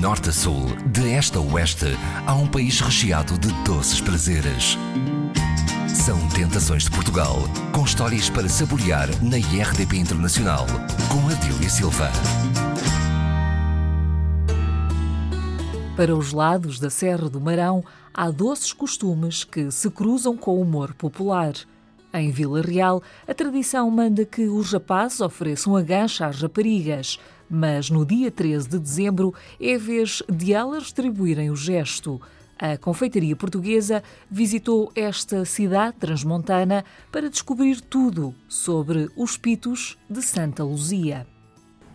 norte 0.00 0.30
a 0.30 0.32
sul, 0.32 0.64
de 0.86 1.12
este 1.12 1.36
a 1.36 1.40
oeste, 1.42 1.94
há 2.26 2.34
um 2.34 2.46
país 2.46 2.80
recheado 2.80 3.36
de 3.36 3.52
doces 3.64 4.00
prazeres. 4.00 4.78
São 5.86 6.18
Tentações 6.30 6.84
de 6.84 6.90
Portugal, 6.90 7.36
com 7.70 7.84
histórias 7.84 8.30
para 8.30 8.48
saborear 8.48 9.08
na 9.22 9.36
IRDP 9.36 9.98
Internacional, 9.98 10.64
com 11.12 11.28
Adília 11.28 11.68
Silva. 11.68 12.10
Para 15.94 16.16
os 16.16 16.32
lados 16.32 16.80
da 16.80 16.88
Serra 16.88 17.28
do 17.28 17.38
Marão, 17.38 17.84
há 18.14 18.30
doces 18.30 18.72
costumes 18.72 19.44
que 19.44 19.70
se 19.70 19.90
cruzam 19.90 20.34
com 20.34 20.52
o 20.52 20.62
humor 20.62 20.94
popular. 20.94 21.52
Em 22.14 22.30
Vila 22.30 22.62
Real, 22.62 23.02
a 23.28 23.34
tradição 23.34 23.90
manda 23.90 24.24
que 24.24 24.48
os 24.48 24.72
rapazes 24.72 25.20
ofereçam 25.20 25.76
a 25.76 25.82
gancha 25.82 26.26
às 26.26 26.40
raparigas, 26.40 27.18
mas 27.50 27.90
no 27.90 28.06
dia 28.06 28.30
13 28.30 28.68
de 28.68 28.78
dezembro 28.78 29.34
é 29.60 29.76
vez 29.76 30.22
de 30.30 30.52
elas 30.54 30.84
distribuírem 30.84 31.50
o 31.50 31.56
gesto. 31.56 32.20
A 32.56 32.76
confeitaria 32.76 33.34
portuguesa 33.34 34.02
visitou 34.30 34.92
esta 34.94 35.44
cidade 35.44 35.96
transmontana 35.98 36.84
para 37.10 37.28
descobrir 37.28 37.80
tudo 37.80 38.34
sobre 38.48 39.08
os 39.16 39.36
pitos 39.36 39.98
de 40.08 40.22
Santa 40.22 40.62
Luzia. 40.62 41.26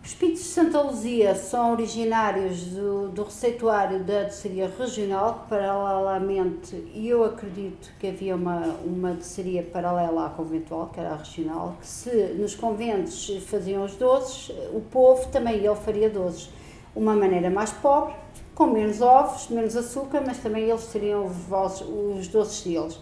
Os 0.06 0.14
pitos 0.14 0.38
de 0.38 0.46
Santa 0.50 0.80
Luzia 0.82 1.34
são 1.34 1.72
originários 1.72 2.62
do, 2.66 3.08
do 3.08 3.24
receituário 3.24 4.04
da 4.04 4.22
doceria 4.22 4.72
regional, 4.78 5.40
que 5.40 5.48
paralelamente, 5.48 6.76
e 6.94 7.08
eu 7.08 7.24
acredito 7.24 7.90
que 7.98 8.06
havia 8.06 8.36
uma, 8.36 8.76
uma 8.84 9.14
doceria 9.14 9.64
paralela 9.64 10.26
à 10.26 10.30
conventual, 10.30 10.90
que 10.94 11.00
era 11.00 11.10
a 11.10 11.16
regional, 11.16 11.76
que 11.80 11.86
se 11.88 12.08
nos 12.38 12.54
conventos 12.54 13.28
faziam 13.46 13.84
os 13.84 13.96
doces, 13.96 14.54
o 14.72 14.80
povo 14.80 15.26
também 15.32 15.56
ele 15.56 15.74
faria 15.74 16.08
doces. 16.08 16.50
Uma 16.94 17.16
maneira 17.16 17.50
mais 17.50 17.72
pobre, 17.72 18.14
com 18.54 18.68
menos 18.68 19.00
ovos, 19.00 19.48
menos 19.48 19.76
açúcar, 19.76 20.22
mas 20.24 20.38
também 20.38 20.70
eles 20.70 20.86
teriam 20.86 21.26
os, 21.26 21.80
os 21.80 22.28
doces 22.28 22.62
deles. 22.62 23.00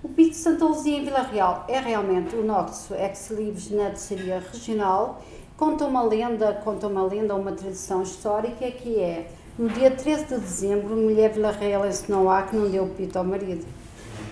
O 0.00 0.08
Pito 0.08 0.30
de 0.30 0.36
Santa 0.36 0.64
Luzia 0.64 0.96
em 0.96 1.04
Vila 1.04 1.22
Real 1.22 1.64
é 1.66 1.80
realmente 1.80 2.36
o 2.36 2.44
nosso 2.44 2.94
ex-libris 2.94 3.72
na 3.72 3.88
doceria 3.88 4.38
regional 4.38 5.20
Conta 5.56 5.86
uma 5.86 6.02
lenda, 6.02 6.52
conta 6.52 6.86
uma 6.86 7.02
lenda, 7.02 7.34
uma 7.34 7.52
tradição 7.52 8.02
histórica 8.02 8.70
que 8.70 9.00
é 9.00 9.26
no 9.58 9.70
dia 9.70 9.90
13 9.90 10.26
de 10.26 10.38
dezembro, 10.38 10.94
mulher 10.94 11.32
vilarrealense 11.32 12.10
não 12.10 12.30
há 12.30 12.42
que 12.42 12.54
não 12.54 12.68
deu 12.68 12.86
pito 12.88 13.18
ao 13.18 13.24
marido. 13.24 13.64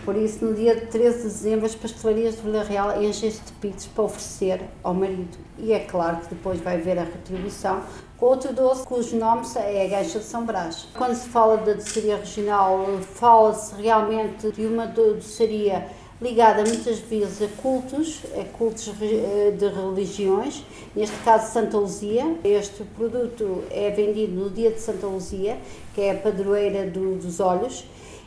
Por 0.05 0.17
isso, 0.17 0.45
no 0.45 0.53
dia 0.53 0.79
13 0.79 1.17
de 1.17 1.23
dezembro, 1.23 1.65
as 1.65 1.75
pastelarias 1.75 2.37
de 2.37 2.43
Vila 2.43 2.63
Real 2.63 3.03
enchem-se 3.03 3.41
de 3.41 3.53
pitos 3.53 3.87
para 3.87 4.05
oferecer 4.05 4.61
ao 4.83 4.93
marido. 4.93 5.39
E 5.57 5.73
é 5.73 5.81
claro 5.81 6.19
que 6.19 6.35
depois 6.35 6.61
vai 6.61 6.77
haver 6.77 6.99
a 6.99 7.05
retribuição 7.05 7.83
com 8.19 8.27
outro 8.27 8.53
doce 8.53 8.87
cujo 8.87 9.17
nome 9.17 9.47
é 9.57 9.87
a 9.87 9.89
gancha 9.89 10.19
de 10.19 10.27
São 10.27 10.45
Brás. 10.45 10.89
Quando 10.95 11.15
se 11.15 11.27
fala 11.31 11.57
da 11.57 11.73
doçaria 11.73 12.19
regional, 12.19 12.85
fala-se 13.01 13.81
realmente 13.81 14.53
de 14.53 14.67
uma 14.67 14.87
doçaria 14.87 15.89
ligada 16.25 16.65
muitas 16.65 16.99
vezes 17.01 17.43
a 17.43 17.49
cultos, 17.61 18.23
a 18.41 18.45
cultos 18.57 18.91
eh, 19.03 19.51
de 19.51 19.69
religiões, 19.69 20.65
neste 20.97 21.17
caso 21.19 21.53
Santa 21.53 21.77
Luzia. 21.77 22.37
Este 22.43 22.83
produto 22.97 23.63
é 23.71 23.91
vendido 23.91 24.33
no 24.33 24.49
dia 24.49 24.71
de 24.71 24.81
Santa 24.81 25.07
Luzia, 25.07 25.59
que 25.95 26.01
é 26.01 26.13
a 26.13 26.15
padroeira 26.15 26.87
do, 26.87 27.17
dos 27.17 27.41
olhos, 27.41 27.85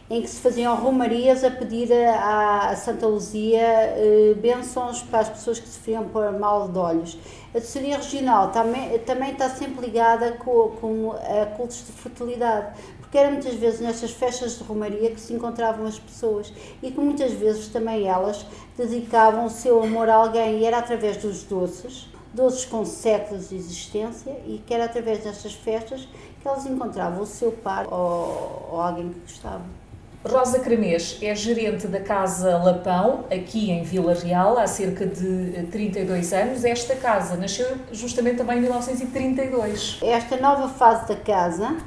em 0.09 0.21
que 0.21 0.29
se 0.29 0.39
faziam 0.39 0.73
romarias 0.75 1.43
a 1.43 1.51
pedir 1.51 1.91
a 1.91 2.73
Santa 2.77 3.05
Luzia 3.05 3.61
eh, 3.61 4.35
bênçãos 4.37 5.01
para 5.01 5.19
as 5.19 5.29
pessoas 5.29 5.59
que 5.59 5.67
sofriam 5.67 6.05
por 6.05 6.31
mal 6.39 6.69
de 6.69 6.77
olhos. 6.77 7.17
A 7.53 7.59
doçaria 7.59 7.97
regional 7.97 8.51
também, 8.51 8.97
também 8.99 9.31
está 9.31 9.49
sempre 9.49 9.85
ligada 9.85 10.31
com, 10.33 10.69
com 10.79 11.11
a 11.11 11.45
cultos 11.47 11.85
de 11.85 11.91
fertilidade, 11.91 12.73
porque 13.01 13.17
era 13.17 13.31
muitas 13.31 13.55
vezes 13.55 13.81
nestas 13.81 14.11
festas 14.11 14.57
de 14.57 14.63
romaria 14.63 15.11
que 15.11 15.19
se 15.19 15.33
encontravam 15.33 15.85
as 15.85 15.99
pessoas 15.99 16.53
e 16.81 16.89
que 16.89 16.99
muitas 16.99 17.33
vezes 17.33 17.67
também 17.67 18.07
elas 18.07 18.45
dedicavam 18.77 19.45
o 19.45 19.49
seu 19.49 19.83
amor 19.83 20.09
a 20.09 20.15
alguém 20.15 20.59
e 20.59 20.65
era 20.65 20.77
através 20.77 21.17
dos 21.17 21.43
doces, 21.43 22.07
doces 22.33 22.63
com 22.63 22.85
séculos 22.85 23.49
de 23.49 23.55
existência 23.55 24.31
e 24.45 24.61
que 24.65 24.73
era 24.73 24.85
através 24.85 25.23
destas 25.23 25.53
festas 25.53 26.07
que 26.41 26.47
elas 26.47 26.65
encontravam 26.65 27.23
o 27.23 27.25
seu 27.25 27.51
par 27.51 27.91
ou, 27.91 28.69
ou 28.71 28.79
alguém 28.79 29.09
que 29.09 29.19
gostavam. 29.19 29.86
Rosa 30.27 30.59
Cremês 30.59 31.17
é 31.21 31.33
gerente 31.33 31.87
da 31.87 31.99
Casa 31.99 32.57
Lapão, 32.57 33.25
aqui 33.31 33.71
em 33.71 33.83
Vila 33.83 34.13
Real, 34.13 34.57
há 34.57 34.67
cerca 34.67 35.05
de 35.05 35.67
32 35.71 36.33
anos. 36.33 36.65
Esta 36.65 36.95
casa 36.95 37.35
nasceu 37.37 37.67
justamente 37.91 38.37
também 38.37 38.57
em 38.57 38.61
1932. 38.61 39.99
Esta 40.03 40.37
nova 40.37 40.67
fase 40.67 41.07
da 41.07 41.15
casa 41.15 41.77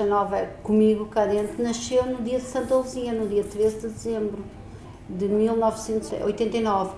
esta 0.00 0.08
nova 0.08 0.48
comigo 0.62 1.04
cá 1.06 1.26
dentro 1.26 1.62
nasceu 1.62 2.06
no 2.06 2.22
dia 2.22 2.38
de 2.38 2.46
Santa 2.46 2.74
Luzia, 2.74 3.12
no 3.12 3.28
dia 3.28 3.44
13 3.44 3.80
de 3.80 3.88
dezembro 3.88 4.42
de 5.16 5.26
1989. 5.26 6.92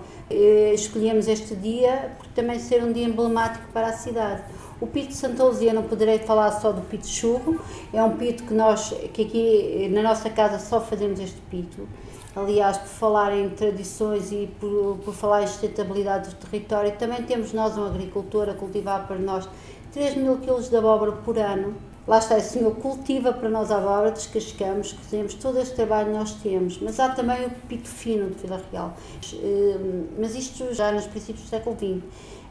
Escolhemos 0.73 1.27
este 1.27 1.55
dia 1.55 2.11
por 2.17 2.27
também 2.27 2.59
ser 2.59 2.83
um 2.83 2.91
dia 2.91 3.05
emblemático 3.05 3.65
para 3.73 3.87
a 3.87 3.93
cidade. 3.93 4.43
O 4.79 4.87
Pito 4.87 5.09
de 5.09 5.15
Santa 5.15 5.43
Luzia, 5.43 5.73
não 5.73 5.83
poderei 5.83 6.19
falar 6.19 6.51
só 6.51 6.71
do 6.71 6.81
Pito 6.81 7.07
Churro, 7.07 7.59
é 7.93 8.03
um 8.03 8.17
pito 8.17 8.43
que 8.43 8.53
nós, 8.53 8.93
que 9.13 9.21
aqui 9.21 9.89
na 9.93 10.01
nossa 10.01 10.29
casa 10.29 10.59
só 10.59 10.81
fazemos 10.81 11.19
este 11.19 11.39
pito. 11.49 11.87
Aliás, 12.35 12.77
por 12.79 12.87
falar 12.87 13.37
em 13.37 13.49
tradições 13.49 14.31
e 14.31 14.49
por, 14.59 14.97
por 15.05 15.13
falar 15.13 15.43
em 15.43 15.47
sustentabilidade 15.47 16.29
do 16.29 16.35
território, 16.35 16.91
também 16.97 17.21
temos 17.23 17.53
nós 17.53 17.77
um 17.77 17.85
agricultor 17.85 18.49
a 18.49 18.55
cultivar 18.55 19.07
para 19.07 19.17
nós 19.17 19.47
3 19.93 20.15
mil 20.15 20.37
quilos 20.37 20.67
de 20.69 20.75
abóbora 20.75 21.11
por 21.11 21.37
ano 21.37 21.75
Lá 22.05 22.17
está, 22.17 22.35
o 22.35 22.41
Senhor 22.41 22.75
cultiva 22.75 23.31
para 23.31 23.47
nós 23.47 23.71
a 23.71 23.77
abóbora, 23.77 24.11
descascamos, 24.11 24.91
cozemos, 24.91 25.35
todo 25.35 25.57
este 25.57 25.73
trabalho 25.73 26.11
nós 26.11 26.33
temos. 26.33 26.77
Mas 26.81 26.99
há 26.99 27.07
também 27.09 27.45
o 27.45 27.49
pito 27.49 27.87
fino 27.87 28.29
de 28.29 28.41
Vila 28.41 28.61
Real. 28.69 28.93
Hum, 29.35 30.07
mas 30.19 30.35
isto 30.35 30.73
já 30.73 30.91
nos 30.91 31.07
princípios 31.07 31.45
do 31.45 31.49
século 31.49 31.77
XX. 31.77 32.03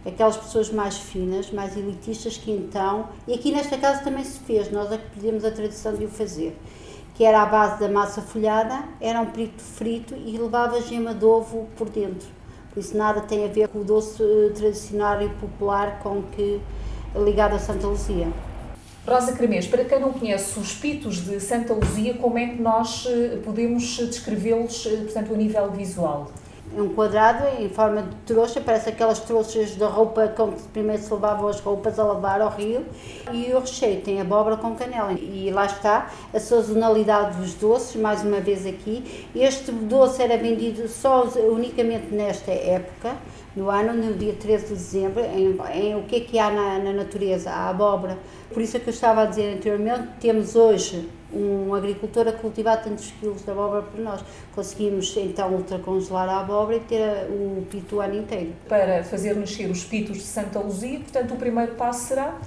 Aquelas 0.07 0.39
pessoas 0.39 0.71
mais 0.71 0.97
finas, 0.97 1.51
mais 1.51 1.77
elitistas 1.77 2.39
que 2.39 2.51
então, 2.51 3.11
e 3.29 3.35
aqui 3.35 3.53
nesta 3.53 3.77
casa 3.77 4.03
também 4.03 4.25
se 4.25 4.39
fez, 4.41 4.73
nós 4.73 4.91
é 4.91 4.97
que 4.97 5.11
perdemos 5.11 5.45
a 5.45 5.51
tradição 5.51 5.95
de 5.95 6.07
o 6.07 6.09
fazer, 6.09 6.59
que 7.15 7.23
era 7.23 7.43
à 7.43 7.47
base 7.47 7.79
da 7.79 7.89
massa 7.89 8.23
folhada, 8.23 8.83
era 9.01 9.21
um 9.21 9.27
pito 9.27 9.62
frito 9.62 10.15
e 10.15 10.37
levava 10.39 10.81
gema 10.81 11.15
de 11.15 11.27
ovo 11.27 11.69
por 11.77 11.91
dentro. 11.91 12.27
Por 12.73 12.81
isso 12.81 12.97
nada 12.97 13.21
tem 13.21 13.45
a 13.45 13.49
ver 13.49 13.69
com 13.69 13.81
o 13.81 13.85
doce 13.85 14.23
eh, 14.23 14.51
tradicional 14.55 15.21
e 15.21 15.29
popular 15.29 16.01
com 16.03 16.23
que 16.23 16.59
ligado 17.15 17.55
a 17.55 17.59
Santa 17.59 17.87
Lucia. 17.87 18.33
Rosa 19.07 19.33
Cremês, 19.33 19.67
para 19.67 19.85
quem 19.85 19.99
não 19.99 20.13
conhece 20.13 20.57
os 20.61 20.75
pitos 20.75 21.25
de 21.25 21.41
Santa 21.41 21.75
Luzia, 21.75 22.15
como 22.15 22.39
é 22.39 22.47
que 22.47 22.63
nós 22.63 23.05
eh, 23.09 23.37
podemos 23.45 23.97
descrevê-los, 23.97 24.87
eh, 24.87 24.97
portanto, 24.99 25.35
a 25.35 25.37
nível 25.37 25.71
visual? 25.73 26.31
É 26.75 26.81
um 26.81 26.89
quadrado 26.95 27.61
em 27.61 27.69
forma 27.69 28.03
de 28.03 28.15
trouxa, 28.25 28.61
parece 28.61 28.89
aquelas 28.89 29.19
trouxas 29.19 29.75
da 29.75 29.89
roupa 29.89 30.29
com 30.29 30.53
que 30.53 30.62
primeiro 30.69 31.03
se 31.03 31.12
levavam 31.12 31.49
as 31.49 31.59
roupas 31.61 31.99
a 31.99 32.05
lavar 32.05 32.41
ao 32.41 32.51
rio. 32.51 32.87
E 33.33 33.53
o 33.53 33.59
recheio 33.59 34.01
tem 34.01 34.21
abóbora 34.21 34.57
com 34.57 34.75
canela. 34.77 35.12
E 35.12 35.51
lá 35.51 35.67
está 35.67 36.11
a 36.33 36.39
sazonalidade 36.41 37.37
dos 37.39 37.55
doces, 37.55 38.01
mais 38.01 38.23
uma 38.23 38.41
vez 38.41 38.65
aqui. 38.65 39.29
Este 39.35 39.71
doce 39.73 40.23
era 40.23 40.39
vendido 40.39 40.89
só 40.89 41.25
unicamente 41.51 42.15
nesta 42.15 42.53
época 42.53 43.17
no 43.55 43.71
ano, 43.71 43.93
no 43.93 44.15
dia 44.15 44.35
13 44.35 44.67
de 44.67 44.75
dezembro, 44.75 45.21
em, 45.21 45.57
em 45.75 45.97
o 45.97 46.03
que 46.05 46.17
é 46.17 46.21
que 46.21 46.39
há 46.39 46.51
na, 46.51 46.79
na, 46.79 46.93
natureza? 46.93 47.51
A 47.51 47.69
abóbora. 47.69 48.19
Por 48.53 48.63
isso 48.63 48.77
é 48.77 48.81
que 48.81 48.89
eu 48.89 48.95
estava 48.95 49.23
a 49.23 49.27
dizer 49.27 49.55
anteriormente, 49.55 50.09
temos 50.21 50.57
hoje 50.57 51.09
um 51.33 51.75
agricultor 51.75 52.29
a 52.29 52.33
cultivar 52.33 52.83
tantos 52.83 53.11
quilos 53.12 53.43
de 53.43 53.51
abóbora 53.51 53.83
por 53.83 54.01
nós. 54.01 54.23
Conseguimos 54.55 55.15
então 55.17 55.53
ultracongelar 55.53 56.29
a 56.29 56.41
abóbora 56.41 56.77
e 56.77 56.81
ter 56.81 57.27
o 57.31 57.67
pito 57.71 57.97
o 57.97 58.01
ano 58.01 58.17
inteiro. 58.17 58.53
Para 58.69 59.03
fazer 59.05 59.35
nascer 59.37 59.71
os 59.71 59.85
pitos 59.85 60.19
de 60.19 60.25
Santa 60.25 60.59
Luzia, 60.59 61.01
portanto 61.01 61.35
o 61.35 61.37
primeiro 61.37 61.75
passo 61.75 62.09
será? 62.09 62.39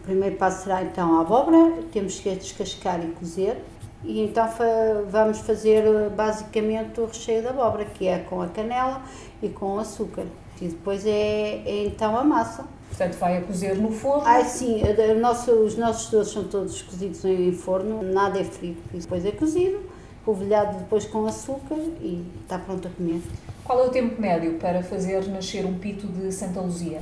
O 0.00 0.04
primeiro 0.04 0.36
passo 0.36 0.64
será 0.64 0.82
então 0.82 1.18
a 1.18 1.20
abóbora, 1.22 1.82
temos 1.92 2.18
que 2.20 2.34
descascar 2.34 3.00
e 3.04 3.08
cozer. 3.12 3.56
E 4.02 4.22
então 4.22 4.48
vamos 5.10 5.40
fazer 5.40 5.84
basicamente 6.16 6.98
o 7.00 7.06
recheio 7.06 7.42
da 7.42 7.50
abóbora, 7.50 7.84
que 7.84 8.06
é 8.06 8.18
com 8.18 8.40
a 8.40 8.48
canela 8.48 9.02
e 9.42 9.48
com 9.50 9.76
o 9.76 9.78
açúcar. 9.78 10.24
E 10.60 10.68
depois 10.68 11.06
é, 11.06 11.62
é 11.64 11.84
então 11.86 12.16
a 12.16 12.24
massa. 12.24 12.64
Portanto, 12.88 13.18
vai 13.18 13.38
a 13.38 13.40
cozer 13.42 13.76
no 13.76 13.90
forno? 13.90 14.24
Ah, 14.26 14.44
sim, 14.44 14.82
nosso, 15.20 15.52
os 15.52 15.76
nossos 15.76 16.10
doces 16.10 16.32
são 16.32 16.44
todos 16.44 16.82
cozidos 16.82 17.24
em 17.24 17.52
forno, 17.52 18.02
nada 18.02 18.38
é 18.38 18.44
frito. 18.44 18.82
E 18.92 18.98
depois 18.98 19.24
é 19.24 19.30
cozido, 19.30 19.80
polvilhado 20.24 20.78
depois 20.78 21.04
com 21.06 21.24
açúcar 21.24 21.78
e 22.00 22.24
está 22.42 22.58
pronto 22.58 22.88
a 22.88 22.90
comer. 22.90 23.22
Qual 23.64 23.84
é 23.84 23.86
o 23.86 23.90
tempo 23.90 24.20
médio 24.20 24.54
para 24.54 24.82
fazer 24.82 25.26
nascer 25.28 25.64
um 25.64 25.74
pito 25.74 26.06
de 26.08 26.32
Santa 26.32 26.60
Luzia? 26.60 27.00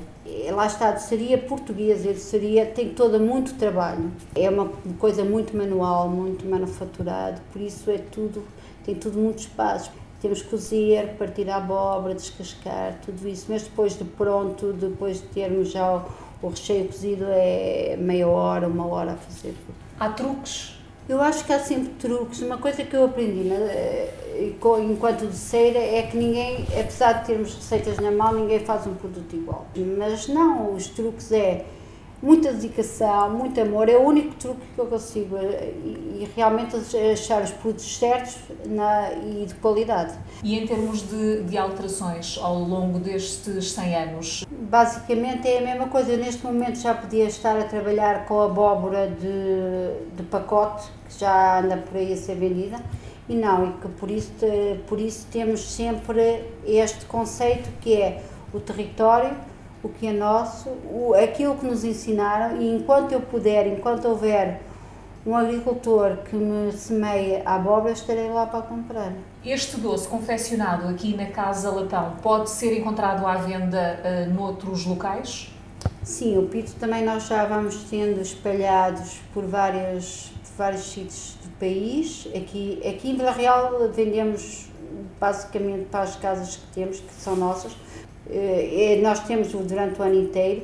Lá 0.53 0.67
está, 0.67 0.91
a 0.91 0.93
doçaria 0.93 1.39
portuguesa, 1.39 2.11
a 2.11 2.13
doçaria 2.13 2.67
tem 2.67 2.91
toda 2.91 3.19
muito 3.19 3.55
trabalho. 3.55 4.13
É 4.35 4.51
uma 4.51 4.69
coisa 4.99 5.25
muito 5.25 5.57
manual, 5.57 6.09
muito 6.11 6.45
manufaturado, 6.47 7.41
por 7.51 7.63
isso 7.63 7.91
é 7.91 7.97
tudo, 7.97 8.45
tem 8.85 8.95
tudo 8.95 9.19
muito 9.19 9.39
espaço. 9.39 9.91
Temos 10.21 10.43
que 10.43 10.49
cozer, 10.49 11.15
partir 11.19 11.49
a 11.49 11.57
abóbora, 11.57 12.15
descascar, 12.15 12.99
tudo 13.05 13.29
isso. 13.29 13.47
Mas 13.49 13.63
depois 13.63 13.97
de 13.97 14.05
pronto, 14.05 14.73
depois 14.73 15.21
de 15.21 15.29
termos 15.29 15.71
já 15.71 16.03
O 16.41 16.49
recheio 16.49 16.87
cozido 16.87 17.25
é 17.29 17.97
meia 17.99 18.29
hora, 18.29 18.69
uma 18.69 18.87
hora 18.87 19.13
a 19.13 19.17
fazer. 19.17 19.55
Há 19.99 20.11
truques? 20.11 20.79
Eu 21.09 21.21
acho 21.21 21.45
que 21.45 21.53
há 21.53 21.59
sempre 21.59 21.95
truques. 21.95 22.41
Uma 22.43 22.59
coisa 22.59 22.85
que 22.85 22.95
eu 22.95 23.05
aprendi 23.05 23.41
né, 23.41 24.09
enquanto 24.81 25.27
doceira 25.27 25.79
é 25.79 26.03
que 26.03 26.17
ninguém, 26.17 26.65
apesar 26.79 27.15
de 27.15 27.27
termos 27.27 27.55
receitas 27.55 27.97
na 27.99 28.13
mão, 28.13 28.33
ninguém 28.35 28.61
faz 28.61 28.87
um 28.87 28.95
produto 28.95 29.35
igual. 29.35 29.67
Mas 29.97 30.29
não, 30.29 30.75
os 30.75 30.87
truques 30.89 31.33
é 31.33 31.65
muita 32.23 32.53
dedicação, 32.53 33.31
muito 33.31 33.61
amor, 33.61 33.89
é 33.89 33.97
o 33.97 34.03
único 34.03 34.35
truque 34.35 34.61
que 34.75 34.81
eu 34.81 34.87
consigo 34.87 35.37
eh, 35.37 35.73
e, 35.85 36.23
e 36.23 36.31
realmente 36.35 36.77
achar 37.13 37.43
os 37.43 37.51
produtos 37.51 37.97
certos 37.97 38.37
na, 38.67 39.13
e 39.13 39.47
de 39.47 39.55
qualidade. 39.55 40.15
E 40.43 40.59
em 40.59 40.67
termos 40.67 41.09
de, 41.09 41.45
de, 41.45 41.57
alterações 41.57 42.39
ao 42.41 42.59
longo 42.59 42.99
destes 42.99 43.73
100 43.73 43.95
anos? 43.95 44.45
Basicamente 44.51 45.49
é 45.49 45.59
a 45.59 45.61
mesma 45.63 45.89
coisa. 45.89 46.13
Eu 46.13 46.19
neste 46.19 46.45
momento 46.45 46.79
já 46.81 46.95
podia 46.95 47.25
estar 47.25 47.57
a 47.57 47.65
trabalhar 47.65 48.27
com 48.27 48.41
abóbora 48.41 49.09
de, 49.09 50.17
de 50.17 50.23
pacote, 50.25 50.89
que 51.09 51.21
já 51.21 51.61
anda 51.61 51.77
por 51.77 51.97
aí 51.97 52.13
a 52.13 52.17
ser 52.17 52.35
vendida, 52.35 52.81
e 53.29 53.35
não, 53.35 53.69
e 53.69 53.73
que 53.75 53.89
por 53.89 54.11
isso, 54.11 54.33
por 54.87 54.99
isso 54.99 55.27
temos 55.31 55.61
sempre 55.61 56.45
este 56.67 57.05
conceito 57.05 57.69
que 57.81 57.95
é 57.95 58.23
o 58.53 58.59
território 58.59 59.37
o 59.83 59.89
que 59.89 60.07
é 60.07 60.13
nosso, 60.13 60.69
o, 60.69 61.15
aquilo 61.15 61.57
que 61.57 61.67
nos 61.67 61.85
ensinaram 61.85 62.61
e 62.61 62.77
enquanto 62.77 63.13
eu 63.13 63.21
puder, 63.21 63.67
enquanto 63.67 64.07
houver 64.07 64.61
um 65.27 65.37
agricultor 65.37 66.19
que 66.29 66.37
me 66.37 66.73
semeia 66.73 67.43
a 67.45 67.57
abóbora, 67.57 67.93
estarei 67.93 68.31
lá 68.31 68.47
para 68.47 68.63
comprar. 68.63 69.13
Este 69.45 69.79
doce 69.79 70.09
confeccionado 70.09 70.89
aqui 70.89 71.17
na 71.17 71.27
Casa 71.27 71.71
Latão 71.71 72.17
pode 72.23 72.51
ser 72.51 72.79
encontrado 72.79 73.27
à 73.27 73.35
venda 73.35 74.01
uh, 74.03 74.35
noutros 74.35 74.87
locais? 74.87 75.53
Sim, 76.03 76.39
o 76.39 76.49
pito 76.49 76.73
também 76.77 77.05
nós 77.05 77.27
já 77.27 77.45
vamos 77.45 77.85
tendo 77.85 78.21
espalhados 78.21 79.21
por 79.35 79.45
vários, 79.45 80.33
por 80.43 80.57
vários 80.57 80.91
sítios 80.91 81.37
do 81.43 81.51
país. 81.59 82.27
Aqui, 82.35 82.81
aqui 82.89 83.11
em 83.11 83.17
Vila 83.17 83.33
Real 83.33 83.89
vendemos 83.91 84.69
basicamente 85.21 85.87
para 85.87 86.05
as 86.05 86.17
casas 86.17 86.57
que 86.57 86.67
temos, 86.75 87.01
que 87.01 87.13
são 87.13 87.37
nossas, 87.37 87.73
nós 89.03 89.21
temos 89.21 89.49
durante 89.49 90.01
o 90.01 90.03
ano 90.03 90.15
inteiro. 90.15 90.63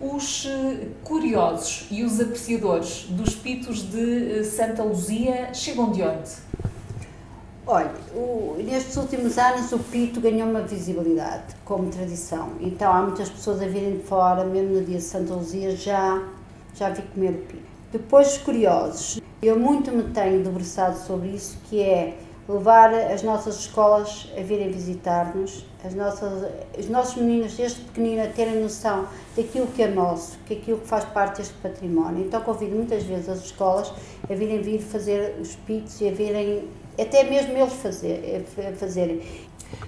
Os 0.00 0.46
eh, 0.46 0.88
curiosos 1.04 1.86
e 1.90 2.02
os 2.02 2.18
apreciadores 2.18 3.04
dos 3.10 3.34
pitos 3.34 3.82
de 3.82 4.40
eh, 4.40 4.44
Santa 4.44 4.82
Luzia 4.82 5.52
chegam 5.52 5.92
de 5.92 6.02
onde? 6.02 6.30
Olha, 7.66 7.92
o, 8.14 8.56
nestes 8.64 8.96
últimos 8.96 9.36
anos 9.36 9.70
o 9.72 9.78
pito 9.78 10.18
ganhou 10.18 10.48
uma 10.48 10.62
visibilidade 10.62 11.54
como 11.66 11.90
tradição. 11.90 12.52
Então 12.60 12.90
há 12.90 13.02
muitas 13.02 13.28
pessoas 13.28 13.60
a 13.60 13.66
virem 13.66 13.98
de 13.98 14.02
fora, 14.04 14.42
mesmo 14.44 14.76
no 14.76 14.84
dia 14.84 14.96
de 14.96 15.04
Santa 15.04 15.34
Luzia, 15.34 15.76
já, 15.76 16.26
já 16.74 16.88
vi 16.88 17.02
comer 17.02 17.32
o 17.32 17.38
pito. 17.38 17.62
Depois 17.92 18.28
os 18.28 18.38
curiosos. 18.38 19.20
Eu 19.42 19.58
muito 19.58 19.90
me 19.92 20.04
tenho 20.04 20.42
debruçado 20.42 20.96
sobre 20.98 21.28
isso, 21.28 21.58
que 21.68 21.82
é 21.82 22.16
levar 22.52 22.92
as 22.92 23.22
nossas 23.22 23.60
escolas 23.60 24.28
a 24.36 24.42
virem 24.42 24.70
visitar-nos, 24.70 25.64
os 26.78 26.88
nossos 26.88 27.16
meninos 27.16 27.56
desde 27.56 27.80
pequenino 27.82 28.22
a 28.22 28.26
terem 28.26 28.60
noção 28.60 29.06
daquilo 29.36 29.66
que 29.68 29.82
é 29.82 29.88
nosso, 29.88 30.38
que 30.46 30.54
aquilo 30.54 30.78
que 30.78 30.86
faz 30.86 31.04
parte 31.04 31.38
deste 31.38 31.54
património. 31.54 32.24
Então 32.24 32.40
convido 32.40 32.74
muitas 32.74 33.04
vezes 33.04 33.28
as 33.28 33.44
escolas 33.44 33.92
a 34.28 34.34
virem 34.34 34.60
vir 34.60 34.80
fazer 34.80 35.36
os 35.40 35.54
pitos 35.54 36.00
e 36.00 36.08
a 36.08 36.12
virem, 36.12 36.68
até 36.98 37.24
mesmo 37.24 37.56
eles 37.56 37.72
fazer, 37.74 38.44
fazerem. 38.78 39.22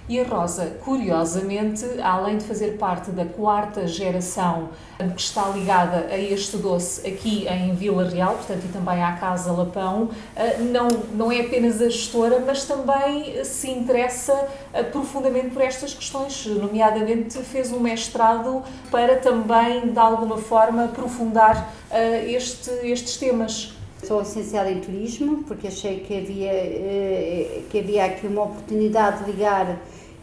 E 0.07 0.19
a 0.19 0.23
Rosa, 0.25 0.77
curiosamente, 0.83 1.85
além 2.01 2.37
de 2.37 2.43
fazer 2.43 2.77
parte 2.77 3.09
da 3.11 3.25
quarta 3.25 3.87
geração 3.87 4.69
que 5.15 5.21
está 5.21 5.47
ligada 5.49 6.07
a 6.09 6.17
este 6.17 6.57
doce 6.57 7.07
aqui 7.07 7.47
em 7.47 7.73
Vila 7.73 8.07
Real, 8.07 8.35
portanto, 8.35 8.63
e 8.65 8.67
também 8.67 9.01
à 9.03 9.13
Casa 9.13 9.51
Lapão, 9.51 10.09
eh, 10.35 10.57
não, 10.59 10.87
não 11.13 11.31
é 11.31 11.41
apenas 11.41 11.81
a 11.81 11.89
gestora, 11.89 12.43
mas 12.45 12.65
também 12.65 13.43
se 13.43 13.69
interessa 13.69 14.47
eh, 14.73 14.83
profundamente 14.83 15.49
por 15.49 15.61
estas 15.61 15.93
questões, 15.93 16.45
nomeadamente 16.45 17.39
fez 17.39 17.71
um 17.71 17.79
mestrado 17.79 18.61
para 18.91 19.17
também, 19.17 19.91
de 19.91 19.99
alguma 19.99 20.37
forma, 20.37 20.85
aprofundar 20.85 21.69
eh, 21.89 22.31
este, 22.31 22.69
estes 22.83 23.17
temas. 23.17 23.72
Sou 24.05 24.19
licenciada 24.19 24.69
em 24.69 24.81
turismo 24.81 25.43
porque 25.43 25.67
achei 25.67 26.01
que 26.01 26.17
havia, 26.17 26.51
eh, 26.51 27.61
que 27.69 27.79
havia 27.79 28.03
aqui 28.03 28.27
uma 28.27 28.43
oportunidade 28.43 29.23
de 29.23 29.31
ligar 29.31 29.79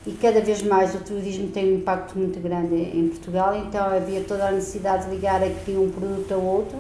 e 0.07 0.13
cada 0.13 0.41
vez 0.43 0.63
mais 0.63 0.95
o 0.95 0.99
turismo 0.99 1.49
tem 1.49 1.73
um 1.73 1.77
impacto 1.77 2.19
muito 2.19 2.39
grande 2.41 2.75
em 2.75 3.09
Portugal, 3.09 3.57
então 3.57 3.87
havia 3.87 4.21
toda 4.23 4.49
a 4.49 4.53
necessidade 4.53 5.07
de 5.07 5.15
ligar 5.15 5.43
aqui 5.43 5.73
um 5.73 5.91
produto 5.91 6.33
ao 6.33 6.43
outro, 6.43 6.79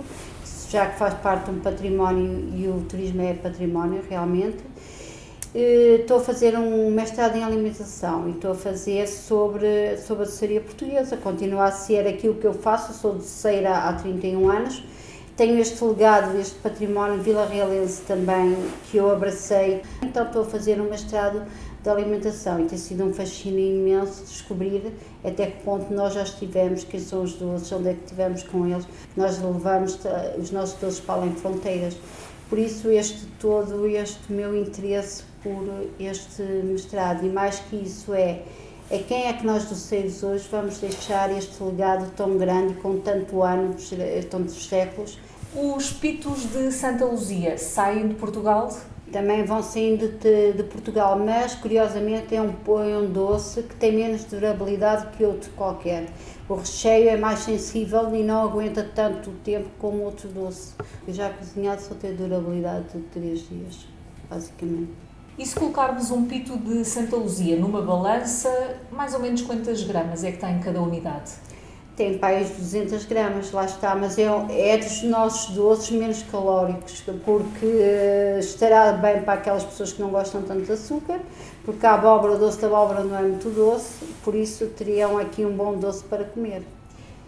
já 0.68 0.86
que 0.86 0.98
faz 0.98 1.14
parte 1.14 1.50
de 1.50 1.56
um 1.56 1.60
património 1.60 2.50
e 2.54 2.68
o 2.68 2.84
turismo 2.86 3.22
é 3.22 3.32
património 3.32 4.02
realmente. 4.06 4.58
Eh, 5.54 6.00
estou 6.02 6.18
a 6.18 6.20
fazer 6.20 6.54
um 6.58 6.90
mestrado 6.90 7.34
em 7.34 7.42
alimentação 7.42 8.28
e 8.28 8.32
estou 8.32 8.52
a 8.52 8.54
fazer 8.54 9.06
sobre, 9.08 9.96
sobre 9.96 10.24
a 10.24 10.26
doçaria 10.26 10.60
portuguesa. 10.60 11.16
Continua 11.16 11.64
a 11.64 11.72
ser 11.72 12.06
aquilo 12.06 12.34
que 12.34 12.46
eu 12.46 12.52
faço, 12.52 12.92
sou 12.92 13.14
doceira 13.14 13.70
há 13.78 13.92
31 13.94 14.50
anos 14.50 14.82
tenho 15.40 15.58
este 15.58 15.82
legado, 15.82 16.38
este 16.38 16.56
património 16.56 17.22
vila-realense 17.22 18.02
também 18.02 18.58
que 18.90 18.98
eu 18.98 19.10
abracei. 19.10 19.80
Então 20.02 20.26
estou 20.26 20.42
a 20.42 20.44
fazer 20.44 20.78
um 20.78 20.90
mestrado 20.90 21.46
de 21.82 21.88
alimentação 21.88 22.60
e 22.60 22.66
tem 22.66 22.76
sido 22.76 23.04
um 23.04 23.14
fascínio 23.14 23.58
imenso 23.58 24.22
descobrir 24.22 24.92
até 25.24 25.46
que 25.46 25.62
ponto 25.62 25.90
nós 25.94 26.12
já 26.12 26.24
estivemos, 26.24 26.84
quem 26.84 27.00
são 27.00 27.22
os 27.22 27.32
doces, 27.32 27.72
onde 27.72 27.88
é 27.88 27.94
que 27.94 28.00
estivemos 28.00 28.42
com 28.42 28.66
eles. 28.66 28.86
Nós 29.16 29.42
levamos 29.42 29.98
eh, 30.04 30.36
os 30.38 30.50
nossos 30.50 30.78
doces 30.78 31.00
para 31.00 31.14
além 31.14 31.30
de 31.30 31.40
fronteiras. 31.40 31.96
Por 32.50 32.58
isso 32.58 32.90
este 32.90 33.24
todo, 33.40 33.86
este 33.86 34.30
meu 34.30 34.54
interesse 34.54 35.22
por 35.42 35.64
este 35.98 36.42
mestrado 36.42 37.24
e 37.24 37.30
mais 37.30 37.60
que 37.60 37.76
isso 37.76 38.12
é 38.12 38.42
é 38.90 38.98
quem 38.98 39.28
é 39.28 39.32
que 39.32 39.46
nós 39.46 39.66
doceiros 39.66 40.20
hoje 40.24 40.48
vamos 40.50 40.78
deixar 40.78 41.30
este 41.30 41.62
legado 41.62 42.10
tão 42.16 42.36
grande, 42.36 42.74
com 42.74 42.98
tanto 42.98 43.40
anos, 43.40 43.88
tantos 44.28 44.66
séculos. 44.66 45.16
Os 45.52 45.90
pitos 45.90 46.44
de 46.52 46.70
Santa 46.70 47.04
Luzia 47.04 47.58
saem 47.58 48.06
de 48.06 48.14
Portugal? 48.14 48.72
Também 49.10 49.44
vão 49.44 49.60
saindo 49.60 50.06
de, 50.06 50.52
de 50.52 50.62
Portugal, 50.62 51.18
mas 51.18 51.56
curiosamente 51.56 52.32
é 52.36 52.40
um, 52.40 52.54
é 52.84 52.96
um 52.96 53.10
doce 53.10 53.64
que 53.64 53.74
tem 53.74 53.92
menos 53.92 54.22
durabilidade 54.22 55.08
que 55.16 55.24
outro 55.24 55.50
qualquer. 55.56 56.06
O 56.48 56.54
recheio 56.54 57.08
é 57.08 57.16
mais 57.16 57.40
sensível 57.40 58.14
e 58.14 58.22
não 58.22 58.44
aguenta 58.44 58.88
tanto 58.94 59.32
tempo 59.42 59.68
como 59.80 60.04
outro 60.04 60.28
doce. 60.28 60.74
Eu 61.04 61.12
já 61.12 61.28
cozinhado 61.30 61.82
só 61.82 61.96
tem 61.96 62.14
durabilidade 62.14 62.84
de 62.94 63.00
3 63.06 63.48
dias, 63.48 63.88
basicamente. 64.30 64.92
E 65.36 65.44
se 65.44 65.56
colocarmos 65.56 66.12
um 66.12 66.26
pito 66.26 66.56
de 66.58 66.84
Santa 66.84 67.16
Luzia 67.16 67.56
numa 67.56 67.82
balança, 67.82 68.76
mais 68.92 69.14
ou 69.14 69.20
menos 69.20 69.42
quantas 69.42 69.82
gramas 69.82 70.22
é 70.22 70.30
que 70.30 70.38
tem 70.38 70.60
cada 70.60 70.80
unidade? 70.80 71.32
Tem 72.00 72.16
para 72.16 72.42
200 72.42 73.04
gramas, 73.04 73.52
lá 73.52 73.66
está, 73.66 73.94
mas 73.94 74.16
é, 74.16 74.24
é 74.48 74.78
dos 74.78 75.02
nossos 75.02 75.54
doces 75.54 75.90
menos 75.90 76.22
calóricos, 76.22 77.04
porque 77.26 77.66
uh, 77.66 78.38
estará 78.38 78.92
bem 78.92 79.20
para 79.20 79.34
aquelas 79.34 79.64
pessoas 79.64 79.92
que 79.92 80.00
não 80.00 80.08
gostam 80.08 80.40
tanto 80.40 80.62
de 80.62 80.72
açúcar, 80.72 81.20
porque 81.62 81.84
a 81.84 81.92
abóbora, 81.92 82.36
o 82.36 82.38
doce 82.38 82.58
da 82.58 82.68
abóbora 82.68 83.04
não 83.04 83.18
é 83.18 83.20
muito 83.20 83.50
doce, 83.50 84.02
por 84.24 84.34
isso 84.34 84.68
teriam 84.68 85.18
aqui 85.18 85.44
um 85.44 85.54
bom 85.54 85.74
doce 85.74 86.02
para 86.04 86.24
comer. 86.24 86.62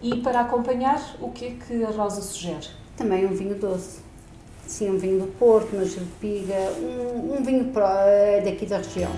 E 0.01 0.15
para 0.21 0.39
acompanhar, 0.39 1.17
o 1.21 1.29
que 1.29 1.45
é 1.45 1.51
que 1.51 1.83
a 1.83 1.91
Rosa 1.91 2.23
sugere? 2.23 2.65
Também 2.97 3.27
um 3.27 3.35
vinho 3.35 3.53
doce. 3.53 3.99
Sim, 4.65 4.89
um 4.89 4.97
vinho 4.97 5.19
do 5.19 5.27
Porto, 5.37 5.75
uma 5.75 5.85
jerpiga, 5.85 6.55
um, 6.81 7.35
um 7.37 7.43
vinho 7.43 7.65
pro, 7.65 7.83
eh, 7.85 8.41
daqui 8.43 8.65
da 8.65 8.77
região. 8.77 9.11